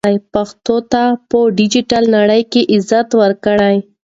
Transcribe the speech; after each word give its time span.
پښتو 0.33 0.75
ته 0.91 1.03
په 1.29 1.39
ډیجیټل 1.57 2.03
نړۍ 2.15 2.41
کې 2.51 2.61
عزت 2.73 3.07
ورکړئ. 3.21 3.77